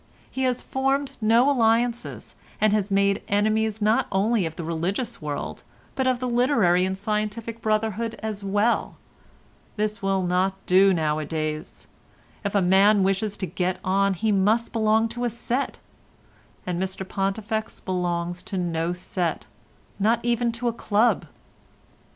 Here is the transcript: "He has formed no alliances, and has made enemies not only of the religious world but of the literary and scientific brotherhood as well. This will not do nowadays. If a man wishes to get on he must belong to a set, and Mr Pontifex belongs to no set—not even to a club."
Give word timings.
"He 0.31 0.45
has 0.45 0.63
formed 0.63 1.15
no 1.21 1.47
alliances, 1.51 2.33
and 2.59 2.73
has 2.73 2.89
made 2.89 3.21
enemies 3.27 3.83
not 3.83 4.07
only 4.11 4.47
of 4.47 4.55
the 4.55 4.63
religious 4.63 5.21
world 5.21 5.61
but 5.93 6.07
of 6.07 6.17
the 6.17 6.27
literary 6.27 6.85
and 6.85 6.97
scientific 6.97 7.61
brotherhood 7.61 8.15
as 8.23 8.43
well. 8.43 8.95
This 9.75 10.01
will 10.01 10.23
not 10.23 10.55
do 10.65 10.91
nowadays. 10.91 11.85
If 12.43 12.55
a 12.55 12.63
man 12.63 13.03
wishes 13.03 13.37
to 13.37 13.45
get 13.45 13.79
on 13.83 14.15
he 14.15 14.31
must 14.31 14.73
belong 14.73 15.07
to 15.09 15.23
a 15.23 15.29
set, 15.29 15.77
and 16.65 16.81
Mr 16.81 17.07
Pontifex 17.07 17.79
belongs 17.79 18.41
to 18.41 18.57
no 18.57 18.93
set—not 18.93 20.19
even 20.25 20.51
to 20.53 20.67
a 20.67 20.73
club." 20.73 21.27